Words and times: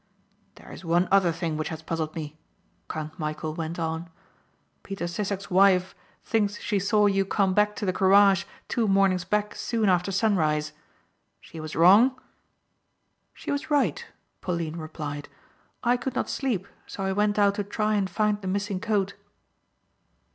"There 0.55 0.71
is 0.71 0.83
one 0.83 1.07
other 1.11 1.31
thing 1.31 1.57
which 1.57 1.69
has 1.69 1.83
puzzled 1.83 2.15
me," 2.15 2.35
Count 2.89 3.19
Michæl 3.19 3.55
went 3.55 3.77
on. 3.77 4.09
"Peter 4.81 5.05
Sissek's 5.05 5.51
wife 5.51 5.93
thinks 6.25 6.57
she 6.59 6.79
saw 6.79 7.05
you 7.05 7.23
come 7.23 7.53
back 7.53 7.75
to 7.75 7.85
the 7.85 7.93
garage 7.93 8.45
two 8.67 8.87
mornings 8.87 9.25
back 9.25 9.53
soon 9.53 9.89
after 9.89 10.11
sunrise. 10.11 10.73
She 11.39 11.59
was 11.59 11.75
wrong?" 11.75 12.19
"She 13.35 13.51
was 13.51 13.69
right," 13.69 14.03
Pauline 14.41 14.77
replied, 14.77 15.29
"I 15.83 15.97
could 15.97 16.15
not 16.15 16.31
sleep 16.31 16.67
so 16.87 17.03
I 17.03 17.11
went 17.11 17.37
out 17.37 17.53
to 17.61 17.63
try 17.63 17.93
and 17.93 18.09
find 18.09 18.41
the 18.41 18.47
missing 18.47 18.79
coat." 18.79 19.13